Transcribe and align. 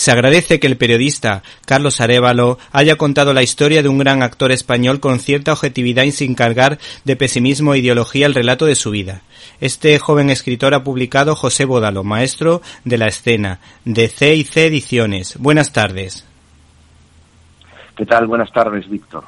Se 0.00 0.12
agradece 0.12 0.60
que 0.60 0.66
el 0.66 0.78
periodista 0.78 1.42
Carlos 1.66 2.00
Arevalo 2.00 2.58
haya 2.72 2.96
contado 2.96 3.34
la 3.34 3.42
historia 3.42 3.82
de 3.82 3.90
un 3.90 3.98
gran 3.98 4.22
actor 4.22 4.50
español 4.50 4.98
con 4.98 5.20
cierta 5.20 5.52
objetividad 5.52 6.04
y 6.04 6.10
sin 6.10 6.34
cargar 6.34 6.78
de 7.04 7.16
pesimismo 7.16 7.74
e 7.74 7.80
ideología 7.80 8.24
el 8.24 8.34
relato 8.34 8.64
de 8.64 8.76
su 8.76 8.92
vida. 8.92 9.20
Este 9.60 9.98
joven 9.98 10.30
escritor 10.30 10.72
ha 10.72 10.84
publicado 10.84 11.36
José 11.36 11.66
Bódalo, 11.66 12.02
maestro 12.02 12.62
de 12.84 12.96
la 12.96 13.08
escena, 13.08 13.60
de 13.84 14.08
C 14.08 14.36
y 14.36 14.44
C 14.44 14.64
Ediciones. 14.64 15.34
Buenas 15.36 15.74
tardes. 15.74 16.24
¿Qué 18.00 18.06
tal? 18.06 18.26
Buenas 18.26 18.50
tardes, 18.50 18.88
Víctor. 18.88 19.24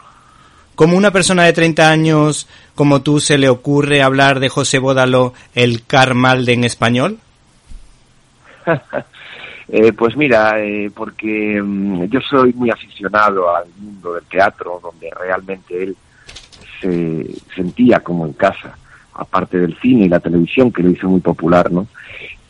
¿Cómo 0.75 0.97
una 0.97 1.11
persona 1.11 1.43
de 1.43 1.53
30 1.53 1.91
años 1.91 2.49
como 2.75 3.03
tú 3.03 3.21
se 3.21 3.37
le 3.37 3.51
ocurre 3.51 4.01
hablar 4.01 4.41
de 4.41 4.49
José 4.49 4.79
Bódalo, 4.79 5.35
el 5.55 5.85
Carmalde 5.85 6.55
en 6.55 6.65
español? 6.65 7.19
Eh, 9.69 9.93
pues 9.95 10.17
mira, 10.19 10.61
eh, 10.61 10.91
porque 10.95 11.59
mm, 11.63 12.05
yo 12.05 12.21
soy 12.21 12.53
muy 12.53 12.69
aficionado 12.69 13.57
al 13.57 13.65
mundo 13.79 14.15
del 14.15 14.25
teatro, 14.25 14.79
donde 14.83 15.09
realmente 15.19 15.83
él 15.83 15.97
se 16.79 17.27
sentía 17.55 18.01
como 18.01 18.27
en 18.27 18.35
casa, 18.35 18.77
aparte 19.15 19.59
del 19.59 19.79
cine 19.81 20.05
y 20.05 20.09
la 20.11 20.21
televisión, 20.21 20.71
que 20.71 20.83
lo 20.83 20.91
hizo 20.91 21.09
muy 21.09 21.21
popular, 21.21 21.73
¿no? 21.73 21.87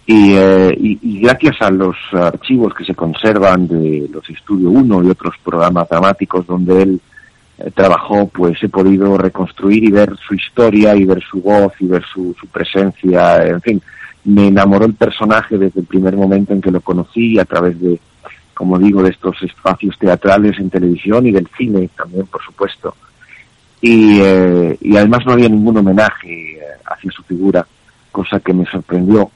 Y, 0.04 0.34
eh, 0.34 0.74
y, 0.78 1.20
gracias 1.20 1.56
a 1.60 1.70
los 1.70 1.96
archivos 2.12 2.74
que 2.74 2.84
se 2.84 2.94
conservan 2.94 3.68
de 3.68 4.08
los 4.10 4.28
Estudio 4.28 4.70
1 4.70 5.04
y 5.04 5.10
otros 5.10 5.34
programas 5.44 5.88
dramáticos 5.88 6.46
donde 6.46 6.82
él 6.82 7.00
trabajó, 7.74 8.26
pues 8.28 8.60
he 8.62 8.68
podido 8.68 9.16
reconstruir 9.16 9.84
y 9.84 9.92
ver 9.92 10.16
su 10.26 10.34
historia 10.34 10.96
y 10.96 11.04
ver 11.04 11.22
su 11.22 11.40
voz 11.40 11.72
y 11.78 11.86
ver 11.86 12.02
su, 12.12 12.34
su 12.40 12.48
presencia, 12.48 13.46
en 13.46 13.60
fin, 13.60 13.82
me 14.24 14.48
enamoró 14.48 14.84
el 14.84 14.94
personaje 14.94 15.58
desde 15.58 15.80
el 15.80 15.86
primer 15.86 16.16
momento 16.16 16.52
en 16.52 16.60
que 16.60 16.70
lo 16.70 16.80
conocí 16.80 17.38
a 17.38 17.44
través 17.44 17.80
de, 17.80 17.98
como 18.54 18.78
digo, 18.78 19.02
de 19.02 19.10
estos 19.10 19.42
espacios 19.42 19.98
teatrales 19.98 20.58
en 20.58 20.70
televisión 20.70 21.26
y 21.26 21.32
del 21.32 21.48
cine 21.56 21.88
también, 21.96 22.26
por 22.26 22.42
supuesto. 22.42 22.94
Y, 23.80 24.20
eh, 24.20 24.76
y 24.80 24.96
además 24.96 25.26
no 25.26 25.32
había 25.32 25.48
ningún 25.48 25.76
homenaje 25.76 26.52
eh, 26.52 26.60
hacia 26.86 27.10
su 27.10 27.22
figura, 27.24 27.66
cosa 28.12 28.38
que 28.38 28.52
me 28.52 28.64
sorprendió 28.66 29.30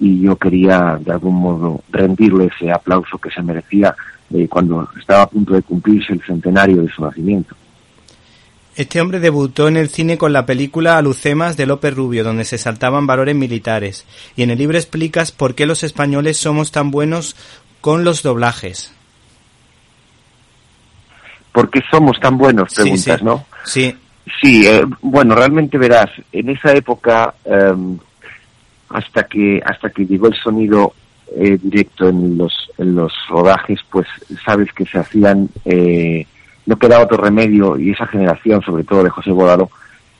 y 0.00 0.20
yo 0.20 0.36
quería 0.36 0.98
de 1.00 1.12
algún 1.12 1.36
modo 1.36 1.80
rendirle 1.90 2.50
ese 2.54 2.70
aplauso 2.70 3.18
que 3.18 3.30
se 3.30 3.42
merecía 3.42 3.94
eh, 4.32 4.46
cuando 4.48 4.88
estaba 4.98 5.22
a 5.22 5.28
punto 5.28 5.54
de 5.54 5.62
cumplirse 5.62 6.12
el 6.12 6.22
centenario 6.22 6.82
de 6.82 6.88
su 6.90 7.02
nacimiento. 7.02 7.54
Este 8.76 9.00
hombre 9.00 9.18
debutó 9.18 9.66
en 9.66 9.76
el 9.76 9.88
cine 9.88 10.18
con 10.18 10.32
la 10.32 10.46
película 10.46 10.98
Alucemas 10.98 11.56
de 11.56 11.66
López 11.66 11.94
Rubio, 11.94 12.22
donde 12.22 12.44
se 12.44 12.58
saltaban 12.58 13.08
valores 13.08 13.34
militares, 13.34 14.06
y 14.36 14.44
en 14.44 14.50
el 14.50 14.58
libro 14.58 14.78
explicas 14.78 15.32
por 15.32 15.56
qué 15.56 15.66
los 15.66 15.82
españoles 15.82 16.36
somos 16.36 16.70
tan 16.70 16.92
buenos 16.92 17.34
con 17.80 18.04
los 18.04 18.22
doblajes. 18.22 18.92
¿Por 21.50 21.70
qué 21.70 21.80
somos 21.90 22.20
tan 22.20 22.38
buenos? 22.38 22.72
Preguntas, 22.72 23.20
¿no? 23.20 23.44
Sí. 23.64 23.96
Sí, 24.40 24.66
eh, 24.66 24.84
bueno, 25.00 25.34
realmente 25.34 25.78
verás, 25.78 26.10
en 26.32 26.50
esa 26.50 26.72
época, 26.72 27.34
em, 27.44 27.98
hasta 28.90 29.24
que 29.24 29.60
hasta 29.64 29.90
que 29.90 30.06
llegó 30.06 30.28
el 30.28 30.34
sonido 30.34 30.94
eh, 31.36 31.58
directo 31.62 32.08
en 32.08 32.38
los 32.38 32.70
en 32.78 32.94
los 32.94 33.12
rodajes, 33.28 33.80
pues 33.90 34.06
sabes 34.44 34.72
que 34.72 34.86
se 34.86 34.98
hacían 34.98 35.48
eh, 35.64 36.26
no 36.68 36.76
quedaba 36.76 37.04
otro 37.04 37.16
remedio 37.16 37.78
y 37.78 37.90
esa 37.90 38.06
generación, 38.06 38.60
sobre 38.62 38.84
todo 38.84 39.02
de 39.02 39.08
José 39.08 39.30
Bodalo 39.30 39.70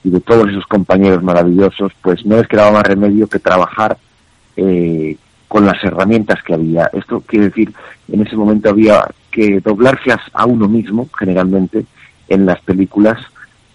y 0.02 0.10
de 0.10 0.20
todos 0.20 0.48
esos 0.48 0.66
compañeros 0.66 1.22
maravillosos, 1.22 1.92
pues 2.00 2.24
no 2.24 2.36
les 2.36 2.48
quedaba 2.48 2.72
más 2.72 2.84
remedio 2.84 3.26
que 3.26 3.38
trabajar 3.38 3.98
eh, 4.56 5.16
con 5.46 5.66
las 5.66 5.82
herramientas 5.84 6.42
que 6.42 6.54
había. 6.54 6.90
Esto 6.94 7.20
quiere 7.20 7.46
decir, 7.50 7.72
en 8.10 8.26
ese 8.26 8.34
momento 8.34 8.70
había 8.70 9.04
que 9.30 9.60
doblarse 9.60 10.10
a 10.32 10.46
uno 10.46 10.68
mismo, 10.68 11.08
generalmente, 11.18 11.84
en 12.28 12.46
las 12.46 12.60
películas, 12.62 13.18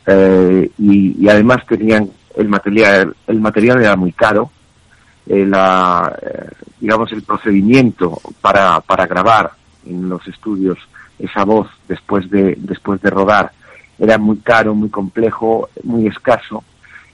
eh, 0.08 0.70
y, 0.80 1.28
además 1.28 1.66
tenían 1.68 2.10
el 2.36 2.48
material, 2.48 3.16
el 3.28 3.40
material 3.40 3.82
era 3.82 3.96
muy 3.96 4.12
caro, 4.12 4.50
eh, 5.28 5.46
la, 5.46 6.18
digamos, 6.80 7.12
el 7.12 7.24
procedimiento 7.24 8.20
para, 8.42 8.82
para 8.82 9.06
grabar 9.08 9.52
en 9.86 10.10
los 10.10 10.28
estudios 10.28 10.78
esa 11.20 11.46
voz 11.46 11.68
después 11.88 12.30
de, 12.30 12.56
después 12.58 13.02
de 13.02 13.10
rodar 13.10 13.52
era 14.00 14.18
muy 14.18 14.38
caro, 14.38 14.74
muy 14.74 14.90
complejo, 14.90 15.70
muy 15.84 16.08
escaso 16.08 16.64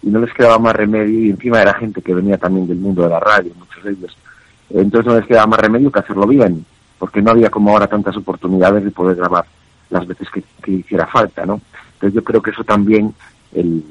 y 0.02 0.08
no 0.08 0.19
les 0.19 0.34
quedaba 0.34 0.59
más 0.59 0.75
remedio 0.75 1.25
y 1.25 1.30
encima 1.30 1.62
era 1.62 1.74
gente 1.74 2.02
que 2.02 2.14
venía 2.14 2.38
también 2.38 2.68
del 2.68 2.78
mundo 2.78 3.03
de 3.03 3.09
la 3.09 3.19
radio, 3.19 3.52
muchos 3.58 3.84
de 3.84 3.92
ellos. 3.92 4.18
Entonces 4.69 5.06
no 5.06 5.19
les 5.19 5.28
quedaba 5.28 5.48
más 5.48 5.59
remedio 5.59 5.92
que 5.92 6.00
hacerlo 6.00 6.25
bien, 6.28 6.66
porque 6.98 7.22
no 7.22 7.31
había 7.31 7.50
como 7.50 7.72
ahora 7.72 7.88
tantas 7.88 8.16
oportunidades 8.16 8.84
de 8.84 8.92
poder 8.92 9.18
grabar 9.18 9.46
las 9.90 10.08
veces 10.08 10.28
que, 10.30 10.44
hiciera 10.72 11.08
falta, 11.08 11.46
¿no? 11.46 11.59
Entonces 11.94 12.14
yo 12.14 12.24
creo 12.24 12.42
que 12.42 12.52
eso 12.52 12.64
también, 12.64 13.14
el, 13.53 13.84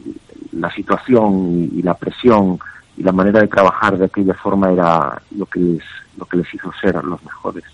la 0.53 0.73
situación 0.73 1.69
y, 1.75 1.83
la 1.83 1.95
presión 1.95 2.59
y 2.99 3.03
la 3.03 3.13
manera 3.13 3.41
de 3.41 3.49
trabajar 3.49 3.97
de 3.97 4.07
aquella 4.07 4.35
forma 4.35 4.73
era 4.73 5.21
lo 5.37 5.47
que 5.47 5.61
les, 5.61 5.83
lo 6.17 6.27
que 6.27 6.39
les 6.39 6.55
hizo 6.55 6.73
ser 6.81 6.97
los 7.05 7.23
mejores. 7.25 7.65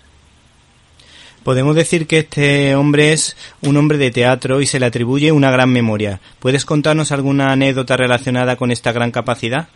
Podemos 1.43 1.75
decir 1.75 2.07
que 2.07 2.19
este 2.19 2.75
hombre 2.75 3.13
es 3.13 3.37
un 3.61 3.77
hombre 3.77 3.99
de 3.99 4.09
teatro 4.09 4.61
y 4.61 4.65
se 4.65 4.79
le 4.79 4.87
atribuye 4.87 5.31
una 5.31 5.51
gran 5.51 5.71
memoria. 5.71 6.19
¿Puedes 6.39 6.65
contarnos 6.65 7.11
alguna 7.11 7.51
anécdota 7.51 7.97
relacionada 7.97 8.55
con 8.55 8.71
esta 8.71 8.91
gran 8.91 9.11
capacidad? 9.11 9.67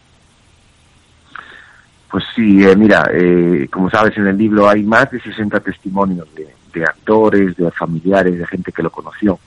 Pues 2.10 2.24
sí, 2.36 2.66
eh, 2.66 2.76
mira, 2.76 3.08
eh, 3.14 3.68
como 3.72 3.90
sabes, 3.90 4.18
en 4.18 4.26
el 4.26 4.38
libro 4.38 4.68
hay 4.68 4.82
más 4.82 5.12
de 5.12 5.22
60 5.22 5.60
testimonios 5.60 6.28
de, 6.34 6.84
actores, 6.84 7.56
de 7.56 7.70
familiares, 7.72 8.40
de 8.40 8.48
gente 8.48 8.72
que 8.72 8.82
lo 8.82 8.90
conoció. 8.90 9.38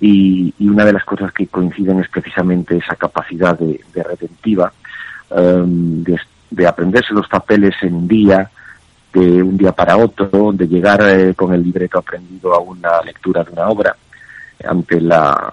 Y, 0.00 0.54
una 0.60 0.84
de 0.84 0.92
las 0.92 1.04
cosas 1.04 1.32
que 1.32 1.48
coinciden 1.48 1.98
es 1.98 2.08
precisamente 2.08 2.76
esa 2.76 2.94
capacidad 2.94 3.58
de, 3.58 4.02
retentiva, 4.04 4.72
em, 5.30 6.02
de, 6.02 6.18
de 6.50 6.66
aprenderse 6.66 7.14
los 7.14 7.28
papeles 7.28 7.74
en 7.82 7.94
un 7.94 8.08
día, 8.08 8.50
de 9.12 9.42
un 9.42 9.56
día 9.56 9.72
para 9.72 9.96
otro, 9.96 10.52
de 10.52 10.66
llegar 10.66 11.00
eh, 11.02 11.34
con 11.34 11.52
el 11.52 11.62
libreto 11.62 11.98
aprendido 11.98 12.54
a 12.54 12.60
una 12.60 13.00
lectura 13.02 13.44
de 13.44 13.52
una 13.52 13.68
obra, 13.68 13.96
ante 14.64 15.00
la 15.00 15.52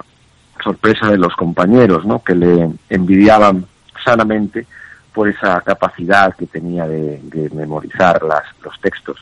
sorpresa 0.64 1.10
de 1.12 1.18
los 1.18 1.36
compañeros, 1.36 2.06
¿no? 2.06 2.24
que 2.24 2.36
le 2.36 2.70
envidiaban 2.90 3.66
sanamente 4.04 4.66
por 5.14 5.28
esa 5.28 5.62
capacidad 5.62 6.36
que 6.36 6.46
tenía 6.46 6.88
de, 6.88 7.50
memorizar 7.54 8.22
las, 8.24 8.44
los 8.64 8.80
textos. 8.80 9.18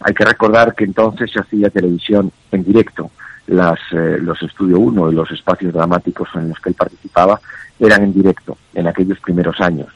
Hay 0.00 0.14
que 0.14 0.24
recordar 0.24 0.74
que 0.74 0.84
entonces 0.84 1.30
se 1.30 1.40
hacía 1.40 1.70
televisión 1.70 2.30
en 2.52 2.64
directo. 2.64 3.10
Las, 3.46 3.80
eh, 3.90 4.18
los 4.20 4.40
Estudio 4.42 4.78
1 4.78 5.10
y 5.10 5.14
los 5.14 5.30
espacios 5.32 5.72
dramáticos 5.72 6.28
en 6.36 6.50
los 6.50 6.60
que 6.60 6.68
él 6.68 6.76
participaba 6.76 7.40
eran 7.80 8.04
en 8.04 8.12
directo 8.12 8.56
en 8.74 8.86
aquellos 8.86 9.18
primeros 9.18 9.60
años. 9.60 9.88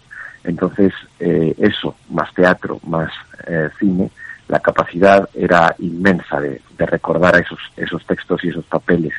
Entonces, 0.44 0.92
eh, 1.18 1.54
eso, 1.58 1.96
más 2.10 2.32
teatro, 2.34 2.78
más 2.86 3.10
eh, 3.46 3.70
cine, 3.78 4.10
la 4.48 4.60
capacidad 4.60 5.28
era 5.34 5.74
inmensa 5.78 6.40
de, 6.40 6.60
recordar 6.78 7.40
esos, 7.40 7.58
esos 7.76 8.04
textos 8.04 8.44
y 8.44 8.48
esos 8.50 8.64
papeles. 8.66 9.12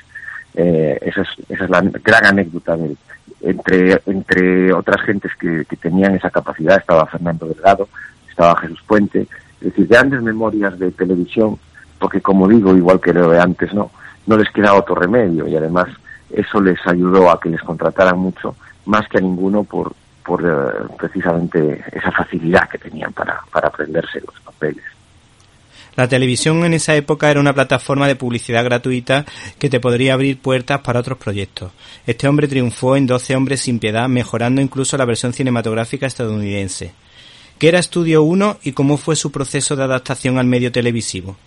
Eh, 0.53 0.99
esa, 1.01 1.23
es, 1.23 1.29
esa 1.49 1.65
es 1.65 1.69
la 1.69 1.81
gran 1.81 2.25
anécdota 2.25 2.77
de, 2.77 2.95
entre, 3.41 4.01
entre 4.05 4.71
otras 4.73 5.01
gentes 5.01 5.31
que, 5.39 5.65
tenían 5.77 6.15
esa 6.15 6.29
capacidad 6.29 6.77
estaba 6.77 7.05
Fernando 7.07 7.47
Delgado, 7.47 7.89
estaba 8.29 8.59
Jesús 8.61 8.81
Puente, 8.87 9.27
es 9.59 9.59
decir, 9.59 9.87
grandes 9.87 10.21
memorias 10.21 10.77
de 10.79 10.91
televisión, 10.91 11.57
porque 11.99 12.21
como 12.21 12.47
digo, 12.47 12.75
igual 12.75 12.99
que 12.99 13.13
lo 13.13 13.29
de 13.29 13.39
antes, 13.39 13.73
no, 13.73 13.91
no 14.27 14.37
les 14.37 14.49
quedaba 14.51 14.79
otro 14.79 14.95
remedio 14.95 15.47
y 15.47 15.55
además 15.55 15.87
eso 16.29 16.61
les 16.61 16.79
ayudó 16.87 17.29
a 17.29 17.39
que 17.39 17.49
les 17.49 17.61
contrataran 17.61 18.17
mucho, 18.17 18.55
más 18.85 19.07
que 19.07 19.17
a 19.17 19.21
ninguno 19.21 19.63
por, 19.63 19.93
por 20.25 20.41
eh, 20.43 20.93
precisamente 20.97 21.83
esa 21.91 22.11
facilidad 22.11 22.67
que 22.69 22.77
tenían 22.77 23.13
para, 23.13 23.41
para 23.51 23.67
aprenderse 23.67 24.19
los 24.21 24.39
papeles. 24.41 24.83
La 25.95 26.09
televisión 26.09 26.65
en 26.65 26.73
esa 26.73 26.93
época 26.95 27.31
era 27.31 27.39
una 27.39 27.53
plataforma 27.53 28.07
de 28.07 28.17
publicidad 28.17 28.65
gratuita 28.65 29.25
que 29.57 29.69
te 29.69 29.79
podría 29.79 30.13
abrir 30.13 30.39
puertas 30.39 30.81
para 30.81 30.99
otros 30.99 31.17
proyectos. 31.17 31.71
Este 32.05 32.27
hombre 32.27 32.49
triunfó 32.49 32.97
en 32.97 33.07
12 33.07 33.35
hombres 33.35 33.61
sin 33.61 33.79
piedad, 33.79 34.09
mejorando 34.09 34.61
incluso 34.61 34.97
la 34.97 35.05
versión 35.05 35.31
cinematográfica 35.31 36.05
estadounidense. 36.05 36.93
¿Qué 37.57 37.69
era 37.69 37.79
Estudio 37.79 38.23
1 38.23 38.57
y 38.63 38.73
cómo 38.73 38.97
fue 38.97 39.15
su 39.15 39.31
proceso 39.31 39.77
de 39.77 39.83
adaptación 39.83 40.37
al 40.37 40.45
medio 40.45 40.73
televisivo? 40.73 41.37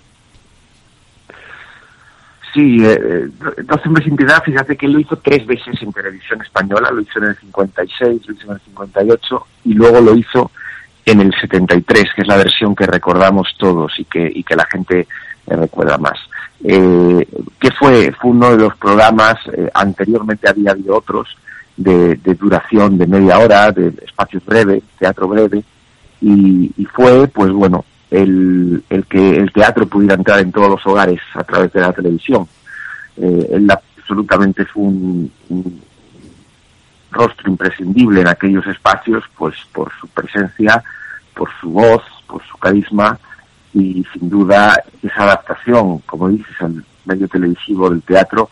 Sí, 2.59 2.79
eh, 2.85 3.29
Doce 3.63 3.87
hombres 3.87 4.05
sin 4.05 4.17
piedad, 4.17 4.43
fíjate 4.43 4.77
que 4.77 4.89
lo 4.89 4.99
hizo 4.99 5.15
tres 5.15 5.47
veces 5.47 5.81
en 5.81 5.93
televisión 5.93 6.43
española, 6.43 6.91
lo 6.91 7.01
hizo 7.01 7.21
en 7.21 7.27
el 7.27 7.37
56, 7.37 8.27
lo 8.27 8.35
hizo 8.35 8.47
en 8.47 8.53
el 8.55 8.61
58 8.63 9.47
y 9.67 9.75
luego 9.75 10.01
lo 10.01 10.17
hizo 10.17 10.51
en 11.05 11.21
el 11.21 11.33
73, 11.41 12.05
que 12.17 12.23
es 12.23 12.27
la 12.27 12.37
versión 12.37 12.75
que 12.75 12.85
recordamos 12.85 13.55
todos 13.59 13.93
y 14.01 14.07
que, 14.07 14.29
y 14.35 14.43
que 14.43 14.57
la 14.57 14.67
gente 14.67 15.07
eh, 15.47 15.57
recuerda 15.57 15.99
más. 15.99 16.19
eh, 16.65 17.29
que 17.61 17.71
fue, 17.71 18.11
fue 18.21 18.33
uno 18.33 18.51
de 18.51 18.65
los 18.65 18.77
programas, 18.77 19.37
eh, 19.53 19.71
anteriormente 19.73 20.49
había 20.49 20.73
habido 20.73 20.97
otros, 20.97 21.29
de, 21.77 22.17
duración 22.35 22.99
de 22.99 23.07
media 23.07 23.39
hora, 23.39 23.71
de 23.71 23.93
espacios 24.05 24.45
breves, 24.45 24.83
teatro 24.99 25.29
breve, 25.29 25.63
y, 26.21 26.73
fue, 26.93 27.29
pues 27.29 27.53
bueno, 27.53 27.85
el, 28.11 28.83
el, 28.89 29.05
que 29.07 29.37
el 29.37 29.53
teatro 29.53 29.87
pudiera 29.87 30.15
entrar 30.15 30.41
en 30.41 30.53
todos 30.53 30.71
los 30.71 30.87
hogares 30.87 31.21
a 31.35 31.45
través 31.45 31.73
de 31.73 31.81
la 31.81 31.93
televisión. 31.93 32.47
Eh, 33.17 33.49
él 33.53 33.71
absolutamente 33.71 34.65
fue 34.65 34.83
un, 34.85 35.33
rostro 37.11 37.51
imprescindible 37.51 38.21
en 38.21 38.29
aquellos 38.29 38.67
espacios, 38.67 39.25
pues 39.37 39.57
por 39.73 39.91
su 39.99 40.07
presencia, 40.09 40.83
por 41.35 41.49
su 41.61 41.71
voz, 41.71 42.03
por 42.27 42.43
su 42.45 42.57
carisma 42.59 43.19
y 43.73 44.05
sin 44.13 44.29
duda 44.29 44.83
esa 45.03 45.23
adaptación, 45.23 45.99
como 46.01 46.29
dices, 46.29 46.55
al 46.61 46.85
medio 47.07 47.27
televisivo 47.29 47.89
del 47.89 48.03
teatro 48.03 48.51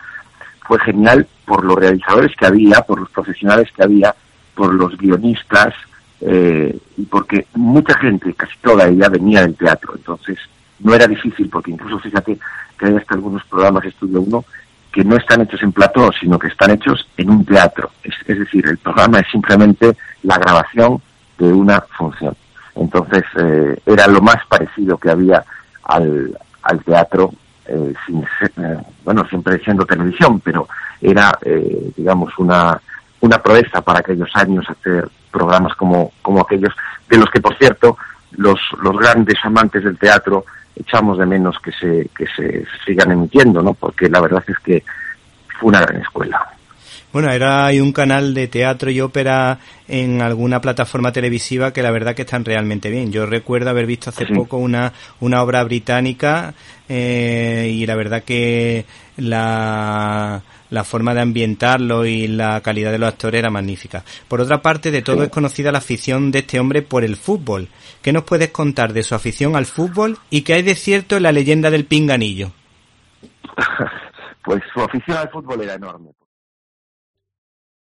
fue 0.66 0.80
genial 0.80 1.26
por 1.44 1.64
los 1.64 1.76
realizadores 1.76 2.34
que 2.34 2.46
había, 2.46 2.80
por 2.80 2.98
los 3.00 3.10
profesionales 3.10 3.70
que 3.72 3.82
había, 3.82 4.14
por 4.54 4.74
los 4.74 4.96
guionistas 4.96 5.74
eh, 6.20 6.78
porque 7.10 7.46
mucha 7.54 7.98
gente, 7.98 8.32
casi 8.34 8.56
toda 8.60 8.86
ella, 8.88 9.08
venía 9.08 9.42
del 9.42 9.56
teatro. 9.56 9.94
Entonces 9.96 10.38
no 10.80 10.94
era 10.94 11.06
difícil 11.06 11.48
porque 11.48 11.70
incluso 11.70 11.98
fíjate 11.98 12.38
que 12.78 12.86
hay 12.86 12.96
hasta 12.96 13.14
algunos 13.14 13.44
programas 13.44 13.84
Estudio 13.84 14.20
1 14.20 14.44
que 14.92 15.04
no 15.04 15.16
están 15.16 15.42
hechos 15.42 15.62
en 15.62 15.72
plató, 15.72 16.10
sino 16.18 16.38
que 16.38 16.48
están 16.48 16.70
hechos 16.70 17.06
en 17.16 17.28
un 17.28 17.44
teatro. 17.44 17.90
Es, 18.02 18.14
es 18.26 18.38
decir, 18.38 18.66
el 18.66 18.78
programa 18.78 19.18
es 19.18 19.26
simplemente 19.30 19.94
la 20.22 20.38
grabación 20.38 21.02
de 21.38 21.52
una 21.52 21.82
función. 21.98 22.34
Entonces 22.74 23.24
eh, 23.38 23.78
era 23.84 24.06
lo 24.06 24.20
más 24.20 24.38
parecido 24.48 24.96
que 24.96 25.10
había 25.10 25.44
al, 25.84 26.36
al 26.62 26.82
teatro, 26.82 27.32
eh, 27.66 27.94
sin 28.06 28.22
eh, 28.22 28.78
bueno, 29.04 29.26
siempre 29.28 29.58
siendo 29.62 29.84
televisión, 29.84 30.40
pero 30.40 30.68
era, 31.00 31.36
eh, 31.42 31.90
digamos, 31.96 32.36
una, 32.38 32.80
una 33.20 33.42
proeza 33.42 33.80
para 33.80 34.00
aquellos 34.00 34.30
años 34.34 34.68
hacer 34.68 35.08
programas 35.30 35.74
como, 35.74 36.12
como 36.22 36.40
aquellos, 36.40 36.74
de 37.08 37.18
los 37.18 37.30
que, 37.30 37.40
por 37.40 37.56
cierto, 37.56 37.96
los, 38.32 38.60
los 38.82 38.96
grandes 38.98 39.36
amantes 39.44 39.84
del 39.84 39.98
teatro 39.98 40.44
echamos 40.74 41.18
de 41.18 41.26
menos 41.26 41.58
que 41.58 41.72
se, 41.72 42.10
que 42.16 42.26
se 42.36 42.66
sigan 42.84 43.12
emitiendo, 43.12 43.62
¿no? 43.62 43.74
Porque 43.74 44.08
la 44.08 44.20
verdad 44.20 44.44
es 44.46 44.58
que 44.58 44.84
fue 45.58 45.70
una 45.70 45.80
gran 45.80 46.00
escuela. 46.02 46.55
Bueno, 47.16 47.30
era 47.30 47.64
hay 47.64 47.80
un 47.80 47.92
canal 47.92 48.34
de 48.34 48.46
teatro 48.46 48.90
y 48.90 49.00
ópera 49.00 49.58
en 49.88 50.20
alguna 50.20 50.60
plataforma 50.60 51.12
televisiva 51.12 51.72
que 51.72 51.82
la 51.82 51.90
verdad 51.90 52.14
que 52.14 52.20
están 52.20 52.44
realmente 52.44 52.90
bien. 52.90 53.10
Yo 53.10 53.24
recuerdo 53.24 53.70
haber 53.70 53.86
visto 53.86 54.10
hace 54.10 54.26
poco 54.26 54.58
una, 54.58 54.92
una 55.20 55.42
obra 55.42 55.64
británica 55.64 56.52
eh, 56.90 57.72
y 57.72 57.86
la 57.86 57.96
verdad 57.96 58.22
que 58.22 58.84
la, 59.16 60.42
la 60.68 60.84
forma 60.84 61.14
de 61.14 61.22
ambientarlo 61.22 62.04
y 62.04 62.28
la 62.28 62.60
calidad 62.60 62.92
de 62.92 62.98
los 62.98 63.08
actores 63.08 63.38
era 63.38 63.48
magnífica. 63.48 64.04
Por 64.28 64.42
otra 64.42 64.60
parte, 64.60 64.90
de 64.90 65.00
todo 65.00 65.22
es 65.22 65.30
conocida 65.30 65.72
la 65.72 65.78
afición 65.78 66.30
de 66.30 66.40
este 66.40 66.60
hombre 66.60 66.82
por 66.82 67.02
el 67.02 67.16
fútbol. 67.16 67.68
¿Qué 68.02 68.12
nos 68.12 68.24
puedes 68.24 68.50
contar 68.50 68.92
de 68.92 69.02
su 69.02 69.14
afición 69.14 69.56
al 69.56 69.64
fútbol 69.64 70.18
y 70.28 70.42
qué 70.42 70.52
hay 70.52 70.62
de 70.62 70.74
cierto 70.74 71.16
en 71.16 71.22
la 71.22 71.32
leyenda 71.32 71.70
del 71.70 71.86
pinganillo? 71.86 72.52
pues 74.44 74.62
su 74.74 74.82
afición 74.82 75.16
al 75.16 75.30
fútbol 75.30 75.62
era 75.62 75.76
enorme. 75.76 76.10